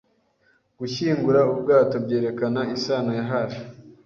[0.79, 3.61] gushyingura ubwato byerekana isano ya hafi